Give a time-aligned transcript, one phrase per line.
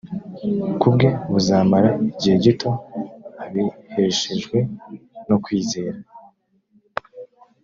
[0.79, 2.69] ku bwe buzamara igihe gito
[3.43, 4.57] abiheshejwe
[5.27, 5.97] no kwizera